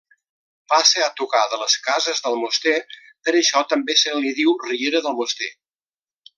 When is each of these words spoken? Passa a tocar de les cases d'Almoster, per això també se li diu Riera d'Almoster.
Passa 0.71 1.03
a 1.07 1.09
tocar 1.19 1.41
de 1.51 1.59
les 1.63 1.75
cases 1.89 2.23
d'Almoster, 2.23 2.75
per 3.29 3.37
això 3.43 3.63
també 3.75 3.99
se 4.07 4.17
li 4.25 4.35
diu 4.43 4.57
Riera 4.67 5.07
d'Almoster. 5.07 5.55